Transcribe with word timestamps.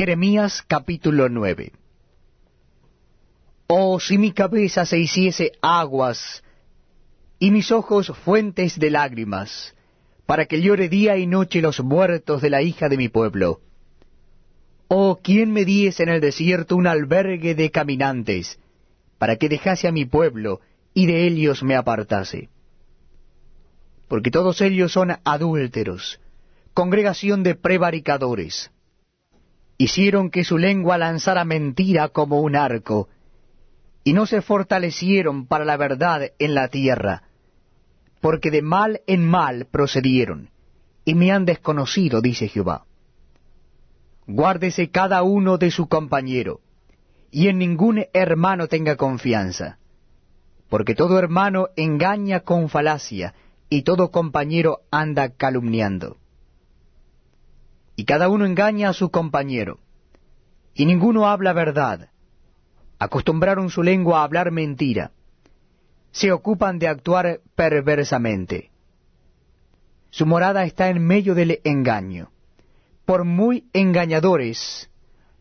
Jeremías 0.00 0.64
capítulo 0.66 1.28
9 1.28 1.72
Oh, 3.66 4.00
si 4.00 4.16
mi 4.16 4.32
cabeza 4.32 4.86
se 4.86 4.98
hiciese 4.98 5.52
aguas, 5.60 6.42
y 7.38 7.50
mis 7.50 7.70
ojos 7.70 8.10
fuentes 8.24 8.78
de 8.78 8.90
lágrimas, 8.90 9.74
para 10.24 10.46
que 10.46 10.62
llore 10.62 10.88
día 10.88 11.18
y 11.18 11.26
noche 11.26 11.60
los 11.60 11.80
muertos 11.80 12.40
de 12.40 12.48
la 12.48 12.62
hija 12.62 12.88
de 12.88 12.96
mi 12.96 13.10
pueblo. 13.10 13.60
Oh, 14.88 15.18
¿quién 15.22 15.52
me 15.52 15.66
diese 15.66 16.02
en 16.02 16.08
el 16.08 16.22
desierto 16.22 16.76
un 16.76 16.86
albergue 16.86 17.54
de 17.54 17.70
caminantes, 17.70 18.58
para 19.18 19.36
que 19.36 19.50
dejase 19.50 19.86
a 19.86 19.92
mi 19.92 20.06
pueblo, 20.06 20.62
y 20.94 21.04
de 21.04 21.26
ellos 21.26 21.62
me 21.62 21.76
apartase? 21.76 22.48
Porque 24.08 24.30
todos 24.30 24.62
ellos 24.62 24.92
son 24.92 25.18
adúlteros, 25.24 26.20
congregación 26.72 27.42
de 27.42 27.54
prevaricadores. 27.54 28.70
Hicieron 29.80 30.28
que 30.28 30.44
su 30.44 30.58
lengua 30.58 30.98
lanzara 30.98 31.46
mentira 31.46 32.08
como 32.08 32.42
un 32.42 32.54
arco, 32.54 33.08
y 34.04 34.12
no 34.12 34.26
se 34.26 34.42
fortalecieron 34.42 35.46
para 35.46 35.64
la 35.64 35.78
verdad 35.78 36.32
en 36.38 36.54
la 36.54 36.68
tierra, 36.68 37.22
porque 38.20 38.50
de 38.50 38.60
mal 38.60 39.00
en 39.06 39.26
mal 39.26 39.68
procedieron, 39.70 40.50
y 41.06 41.14
me 41.14 41.32
han 41.32 41.46
desconocido, 41.46 42.20
dice 42.20 42.46
Jehová. 42.48 42.84
Guárdese 44.26 44.90
cada 44.90 45.22
uno 45.22 45.56
de 45.56 45.70
su 45.70 45.88
compañero, 45.88 46.60
y 47.30 47.48
en 47.48 47.56
ningún 47.56 48.04
hermano 48.12 48.68
tenga 48.68 48.96
confianza, 48.96 49.78
porque 50.68 50.94
todo 50.94 51.18
hermano 51.18 51.68
engaña 51.76 52.40
con 52.40 52.68
falacia, 52.68 53.32
y 53.70 53.80
todo 53.80 54.10
compañero 54.10 54.80
anda 54.90 55.30
calumniando. 55.30 56.19
Y 58.00 58.04
cada 58.06 58.30
uno 58.30 58.46
engaña 58.46 58.88
a 58.88 58.92
su 58.94 59.10
compañero, 59.10 59.78
y 60.72 60.86
ninguno 60.86 61.28
habla 61.28 61.52
verdad, 61.52 62.08
acostumbraron 62.98 63.68
su 63.68 63.82
lengua 63.82 64.20
a 64.20 64.24
hablar 64.24 64.50
mentira, 64.52 65.12
se 66.10 66.32
ocupan 66.32 66.78
de 66.78 66.88
actuar 66.88 67.40
perversamente. 67.54 68.70
Su 70.08 70.24
morada 70.24 70.64
está 70.64 70.88
en 70.88 71.04
medio 71.04 71.34
del 71.34 71.60
engaño. 71.62 72.30
Por 73.04 73.24
muy 73.24 73.68
engañadores, 73.74 74.88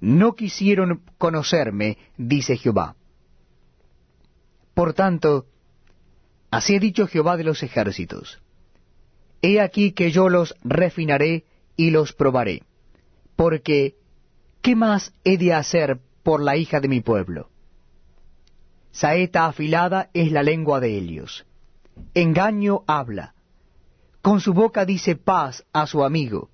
no 0.00 0.34
quisieron 0.34 1.02
conocerme, 1.18 1.98
dice 2.16 2.56
Jehová. 2.56 2.96
Por 4.72 4.94
tanto, 4.94 5.44
así 6.50 6.76
ha 6.76 6.80
dicho 6.80 7.06
Jehová 7.06 7.36
de 7.36 7.44
los 7.44 7.62
ejércitos. 7.62 8.40
He 9.42 9.60
aquí 9.60 9.92
que 9.92 10.10
yo 10.10 10.30
los 10.30 10.56
refinaré 10.64 11.44
y 11.76 11.90
los 11.90 12.12
probaré, 12.12 12.62
porque 13.36 13.96
¿qué 14.62 14.74
más 14.74 15.12
he 15.24 15.36
de 15.38 15.52
hacer 15.52 16.00
por 16.26 16.42
la 16.42 16.56
hija 16.56 16.80
de 16.80 16.88
mi 16.88 17.02
pueblo. 17.02 17.50
Saeta 18.90 19.46
afilada 19.46 20.10
es 20.12 20.32
la 20.32 20.42
lengua 20.42 20.80
de 20.80 20.98
ellos. 20.98 21.46
Engaño 22.14 22.82
habla. 22.88 23.36
Con 24.22 24.40
su 24.40 24.52
boca 24.52 24.84
dice 24.84 25.14
paz 25.14 25.64
a 25.72 25.86
su 25.86 26.02
amigo, 26.02 26.50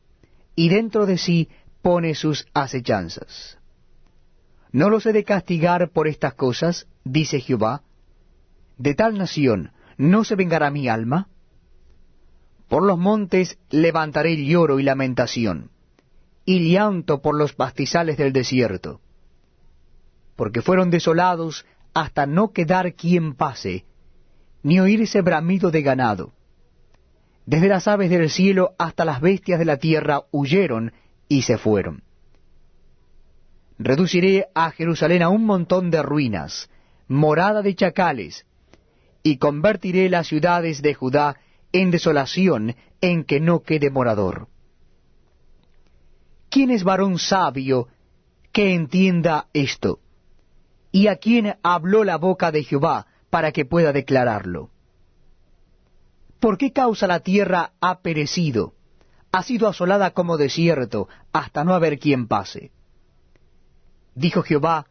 y 0.55 0.69
dentro 0.69 1.07
de 1.07 1.17
sí 1.17 1.49
pone 1.81 2.15
sus 2.15 2.47
acechanzas. 2.53 3.57
¿No 4.73 4.91
los 4.91 5.07
he 5.07 5.15
de 5.15 5.25
castigar 5.25 5.89
por 5.89 6.07
estas 6.07 6.35
cosas? 6.35 6.87
dice 7.03 7.41
Jehová. 7.41 7.83
¿De 8.77 8.95
tal 8.95 9.17
nación 9.17 9.73
no 9.97 10.25
se 10.25 10.37
vengará 10.37 10.71
mi 10.71 10.87
alma? 10.87 11.29
Por 12.73 12.85
los 12.85 12.97
montes 12.99 13.59
levantaré 13.69 14.43
lloro 14.43 14.81
y 14.81 14.83
lamentación, 14.83 15.71
y 16.47 16.73
llanto 16.73 17.21
por 17.21 17.37
los 17.37 17.53
pastizales 17.53 18.17
del 18.17 18.33
desierto 18.33 19.03
porque 20.37 20.63
fueron 20.63 20.91
desolados 20.91 21.67
hasta 21.95 22.27
no 22.27 22.53
quedar 22.53 22.95
quien 22.95 23.35
pase, 23.35 23.85
ni 24.63 24.81
oírse 24.81 25.21
bramido 25.21 25.71
de 25.71 25.83
ganado. 25.83 26.33
Desde 27.45 27.69
las 27.69 27.87
aves 27.87 28.11
del 28.11 28.31
cielo 28.31 28.73
hasta 28.79 29.05
las 29.05 29.21
bestias 29.21 29.59
de 29.59 29.67
la 29.67 29.77
tierra 29.77 30.23
huyeron 30.31 30.93
y 31.29 31.43
se 31.43 31.59
fueron. 31.59 32.03
Reduciré 33.79 34.47
a 34.55 34.71
Jerusalén 34.71 35.23
a 35.23 35.29
un 35.29 35.45
montón 35.45 35.91
de 35.91 36.03
ruinas, 36.03 36.71
morada 37.07 37.63
de 37.63 37.75
chacales, 37.75 38.47
y 39.23 39.37
convertiré 39.37 40.09
las 40.09 40.27
ciudades 40.27 40.83
de 40.83 40.95
Judá 40.95 41.37
en 41.73 41.91
desolación 41.91 42.77
en 43.01 43.25
que 43.25 43.41
no 43.41 43.63
quede 43.63 43.91
morador. 43.91 44.49
¿Quién 46.51 46.71
es 46.71 46.85
varón 46.85 47.19
sabio 47.19 47.89
que 48.53 48.75
entienda 48.75 49.49
esto? 49.53 50.01
y 50.93 51.07
a 51.09 51.17
quién 51.17 51.57
habló 51.63 52.05
la 52.05 52.19
boca 52.19 52.53
de 52.53 52.63
Jehová 52.63 53.07
para 53.31 53.51
que 53.51 53.65
pueda 53.65 53.93
declararlo. 53.93 54.71
¿Por 56.39 56.59
qué 56.59 56.73
causa 56.73 57.07
la 57.07 57.21
tierra 57.21 57.73
ha 57.81 58.01
perecido? 58.01 58.75
Ha 59.33 59.43
sido 59.43 59.67
asolada 59.69 60.11
como 60.11 60.37
desierto, 60.37 61.09
hasta 61.33 61.65
no 61.65 61.73
haber 61.73 61.99
quien 61.99 62.29
pase. 62.29 62.71
Dijo 64.15 64.43
Jehová, 64.43 64.87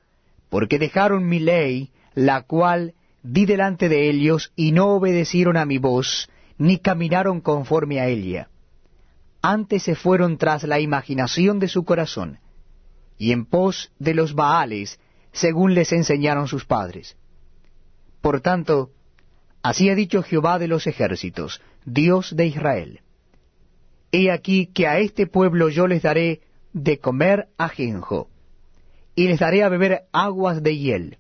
porque 0.49 0.79
dejaron 0.79 1.29
mi 1.29 1.39
ley, 1.39 1.91
la 2.15 2.41
cual 2.41 2.95
di 3.21 3.45
delante 3.45 3.87
de 3.87 4.09
ellos, 4.09 4.51
y 4.55 4.71
no 4.71 4.95
obedecieron 4.95 5.55
a 5.57 5.65
mi 5.65 5.77
voz, 5.77 6.29
ni 6.61 6.77
caminaron 6.77 7.41
conforme 7.41 7.99
a 7.99 8.07
ella. 8.07 8.47
Antes 9.41 9.81
se 9.81 9.95
fueron 9.95 10.37
tras 10.37 10.61
la 10.61 10.79
imaginación 10.79 11.57
de 11.57 11.67
su 11.67 11.85
corazón, 11.85 12.37
y 13.17 13.31
en 13.31 13.47
pos 13.47 13.91
de 13.97 14.13
los 14.13 14.35
Baales 14.35 14.99
según 15.31 15.73
les 15.73 15.91
enseñaron 15.91 16.47
sus 16.47 16.65
padres. 16.65 17.17
Por 18.21 18.41
tanto, 18.41 18.91
así 19.63 19.89
ha 19.89 19.95
dicho 19.95 20.21
Jehová 20.21 20.59
de 20.59 20.67
los 20.67 20.85
ejércitos, 20.85 21.63
Dios 21.83 22.35
de 22.35 22.45
Israel. 22.45 22.99
He 24.11 24.29
aquí 24.29 24.67
que 24.67 24.85
a 24.85 24.99
este 24.99 25.25
pueblo 25.25 25.69
yo 25.69 25.87
les 25.87 26.03
daré 26.03 26.41
de 26.73 26.99
comer 26.99 27.47
ajenjo, 27.57 28.29
y 29.15 29.29
les 29.29 29.39
daré 29.39 29.63
a 29.63 29.69
beber 29.69 30.03
aguas 30.11 30.61
de 30.61 30.77
hiel, 30.77 31.17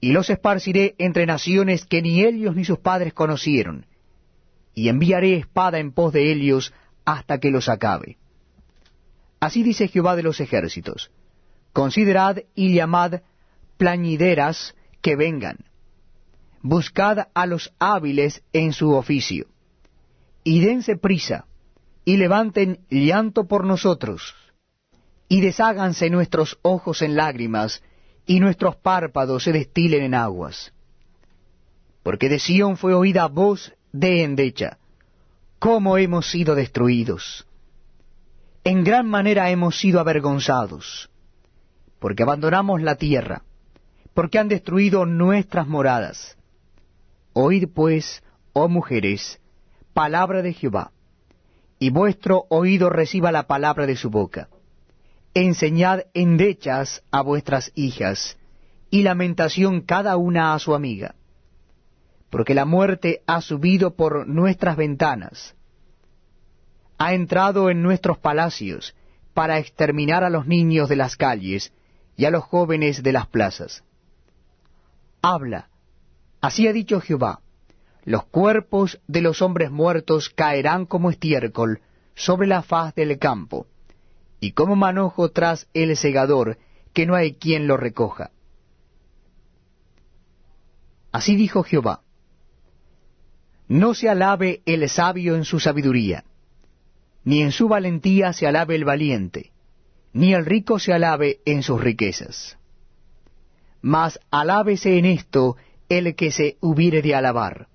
y 0.00 0.10
los 0.10 0.28
esparciré 0.28 0.96
entre 0.98 1.24
naciones 1.24 1.84
que 1.84 2.02
ni 2.02 2.24
ellos 2.24 2.56
ni 2.56 2.64
sus 2.64 2.80
padres 2.80 3.14
conocieron, 3.14 3.86
y 4.78 4.88
enviaré 4.88 5.34
espada 5.34 5.80
en 5.80 5.90
pos 5.90 6.12
de 6.12 6.30
ellos 6.30 6.72
hasta 7.04 7.40
que 7.40 7.50
los 7.50 7.68
acabe. 7.68 8.16
Así 9.40 9.64
dice 9.64 9.88
Jehová 9.88 10.14
de 10.14 10.22
los 10.22 10.38
ejércitos, 10.38 11.10
Considerad 11.72 12.38
y 12.54 12.74
llamad 12.74 13.22
plañideras 13.76 14.76
que 15.02 15.16
vengan. 15.16 15.58
Buscad 16.62 17.26
a 17.34 17.46
los 17.46 17.72
hábiles 17.80 18.44
en 18.52 18.72
su 18.72 18.92
oficio. 18.92 19.46
Y 20.44 20.60
dense 20.60 20.96
prisa, 20.96 21.46
y 22.04 22.16
levanten 22.16 22.78
llanto 22.88 23.48
por 23.48 23.64
nosotros. 23.64 24.36
Y 25.28 25.40
desháganse 25.40 26.08
nuestros 26.08 26.56
ojos 26.62 27.02
en 27.02 27.16
lágrimas, 27.16 27.82
y 28.26 28.38
nuestros 28.38 28.76
párpados 28.76 29.42
se 29.42 29.50
destilen 29.50 30.04
en 30.04 30.14
aguas. 30.14 30.72
Porque 32.04 32.28
de 32.28 32.38
Sión 32.38 32.76
fue 32.76 32.94
oída 32.94 33.26
voz 33.26 33.74
de 33.92 34.24
endecha, 34.24 34.78
cómo 35.58 35.96
hemos 35.98 36.30
sido 36.30 36.54
destruidos. 36.54 37.46
En 38.64 38.84
gran 38.84 39.08
manera 39.08 39.50
hemos 39.50 39.78
sido 39.78 40.00
avergonzados 40.00 41.10
porque 41.98 42.22
abandonamos 42.22 42.82
la 42.82 42.96
tierra, 42.96 43.42
porque 44.14 44.38
han 44.38 44.48
destruido 44.48 45.06
nuestras 45.06 45.66
moradas. 45.66 46.36
Oíd 47.32 47.68
pues, 47.74 48.22
oh 48.52 48.68
mujeres, 48.68 49.40
palabra 49.94 50.42
de 50.42 50.52
Jehová, 50.52 50.92
y 51.78 51.90
vuestro 51.90 52.46
oído 52.48 52.90
reciba 52.90 53.32
la 53.32 53.46
palabra 53.46 53.86
de 53.86 53.96
su 53.96 54.10
boca. 54.10 54.48
Enseñad 55.34 56.02
endechas 56.14 57.02
a 57.10 57.22
vuestras 57.22 57.72
hijas, 57.74 58.36
y 58.90 59.02
lamentación 59.02 59.82
cada 59.82 60.16
una 60.16 60.54
a 60.54 60.58
su 60.58 60.74
amiga, 60.74 61.14
porque 62.30 62.54
la 62.54 62.64
muerte 62.64 63.22
ha 63.26 63.40
subido 63.40 63.94
por 63.94 64.26
nuestras 64.26 64.76
ventanas, 64.76 65.54
ha 66.98 67.14
entrado 67.14 67.70
en 67.70 67.82
nuestros 67.82 68.18
palacios, 68.18 68.94
para 69.32 69.58
exterminar 69.58 70.24
a 70.24 70.30
los 70.30 70.46
niños 70.46 70.88
de 70.88 70.96
las 70.96 71.16
calles, 71.16 71.72
y 72.16 72.24
a 72.24 72.30
los 72.30 72.42
jóvenes 72.42 73.04
de 73.04 73.12
las 73.12 73.28
plazas. 73.28 73.84
Habla, 75.22 75.68
así 76.40 76.66
ha 76.66 76.72
dicho 76.72 77.00
Jehová, 77.00 77.40
los 78.04 78.24
cuerpos 78.24 79.00
de 79.06 79.20
los 79.20 79.40
hombres 79.42 79.70
muertos 79.70 80.28
caerán 80.28 80.86
como 80.86 81.10
estiércol 81.10 81.80
sobre 82.16 82.48
la 82.48 82.62
faz 82.62 82.94
del 82.96 83.16
campo, 83.18 83.68
y 84.40 84.52
como 84.52 84.74
manojo 84.74 85.30
tras 85.30 85.68
el 85.72 85.96
segador, 85.96 86.58
que 86.92 87.06
no 87.06 87.14
hay 87.14 87.34
quien 87.34 87.68
lo 87.68 87.76
recoja. 87.76 88.32
Así 91.12 91.36
dijo 91.36 91.62
Jehová, 91.62 92.02
no 93.68 93.94
se 93.94 94.08
alabe 94.08 94.62
el 94.64 94.88
sabio 94.88 95.36
en 95.36 95.44
su 95.44 95.60
sabiduría, 95.60 96.24
ni 97.24 97.42
en 97.42 97.52
su 97.52 97.68
valentía 97.68 98.32
se 98.32 98.46
alabe 98.46 98.74
el 98.74 98.84
valiente, 98.84 99.52
ni 100.12 100.32
el 100.32 100.46
rico 100.46 100.78
se 100.78 100.94
alabe 100.94 101.40
en 101.44 101.62
sus 101.62 101.80
riquezas. 101.80 102.56
Mas 103.82 104.18
alábese 104.30 104.98
en 104.98 105.04
esto 105.04 105.56
el 105.88 106.14
que 106.14 106.30
se 106.30 106.56
hubiere 106.60 107.02
de 107.02 107.14
alabar, 107.14 107.68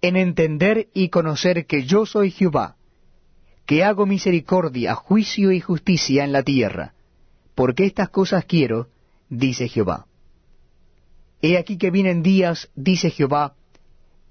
en 0.00 0.16
entender 0.16 0.88
y 0.92 1.08
conocer 1.08 1.66
que 1.66 1.84
yo 1.84 2.04
soy 2.04 2.32
Jehová, 2.32 2.76
que 3.64 3.84
hago 3.84 4.06
misericordia, 4.06 4.96
juicio 4.96 5.52
y 5.52 5.60
justicia 5.60 6.24
en 6.24 6.32
la 6.32 6.42
tierra, 6.42 6.94
porque 7.54 7.84
estas 7.84 8.08
cosas 8.08 8.44
quiero, 8.44 8.88
dice 9.28 9.68
Jehová. 9.68 10.06
He 11.40 11.56
aquí 11.58 11.78
que 11.78 11.90
vienen 11.90 12.22
días, 12.22 12.70
dice 12.74 13.10
Jehová, 13.10 13.54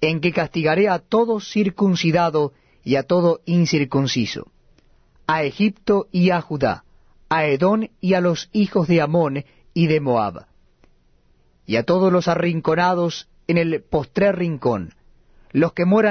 en 0.02 0.20
que 0.20 0.34
castigaré 0.34 0.90
a 0.90 1.00
todo 1.00 1.40
circuncidado 1.40 2.54
y 2.84 2.96
a 2.96 3.04
todo 3.04 3.42
incircunciso, 3.46 4.52
a 5.28 5.44
Egipto 5.44 6.08
y 6.12 6.32
a 6.32 6.42
Judá, 6.42 6.84
a 7.30 7.46
Edón 7.46 7.92
y 8.02 8.16
a 8.16 8.22
los 8.22 8.50
hijos 8.52 8.88
de 8.88 9.02
Amón 9.02 9.46
y 9.74 9.88
de 9.88 10.00
Moab, 10.00 10.48
y 11.68 11.76
a 11.76 11.84
todos 11.84 12.12
los 12.12 12.28
arrinconados 12.28 13.30
en 13.48 13.58
el 13.58 13.84
postrer 13.84 14.36
rincón, 14.38 14.96
los 15.52 15.74
que 15.74 15.86
moran 15.86 16.10